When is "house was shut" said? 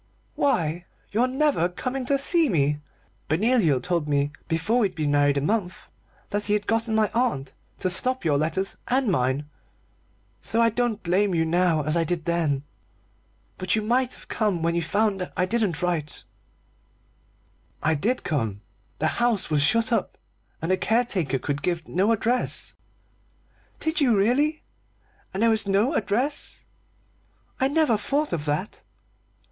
19.21-19.93